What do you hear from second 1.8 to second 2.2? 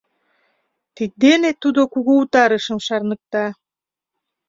кугу